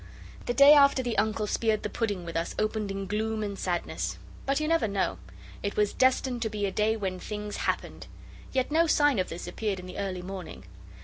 The 0.47 0.55
day 0.55 0.73
after 0.73 1.03
the 1.03 1.15
Uncle 1.19 1.45
speared 1.45 1.83
the 1.83 1.87
pudding 1.89 2.25
with 2.25 2.35
us 2.35 2.55
opened 2.57 2.89
in 2.89 3.05
gloom 3.05 3.43
and 3.43 3.55
sadness. 3.55 4.17
But 4.47 4.59
you 4.59 4.67
never 4.67 4.87
know. 4.87 5.19
It 5.61 5.77
was 5.77 5.93
destined 5.93 6.41
to 6.41 6.49
be 6.49 6.65
a 6.65 6.71
day 6.71 6.97
when 6.97 7.19
things 7.19 7.57
happened. 7.57 8.07
Yet 8.51 8.71
no 8.71 8.87
sign 8.87 9.19
of 9.19 9.29
this 9.29 9.45
appeared 9.47 9.79
in 9.79 9.85
the 9.85 9.99
early 9.99 10.23
morning. 10.23 10.63